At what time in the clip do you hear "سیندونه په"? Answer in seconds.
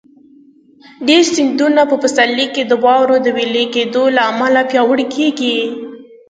1.35-1.95